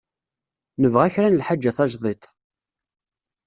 [0.81, 2.23] Nebɣa kra n lḥaǧa tajdidt.